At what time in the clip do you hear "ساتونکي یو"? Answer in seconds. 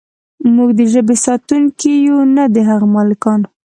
1.25-2.19